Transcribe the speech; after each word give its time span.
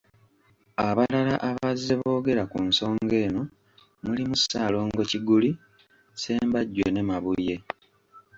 Abalala 0.87 1.35
abazze 1.49 1.93
boogera 2.01 2.43
ku 2.51 2.59
nsonga 2.69 3.15
eno 3.25 3.41
mulimu 4.05 4.35
Ssalongo 4.39 5.01
Kiguli, 5.11 5.51
Ssembajjwe 5.59 6.87
ne 6.91 7.01
Mabuye. 7.09 7.55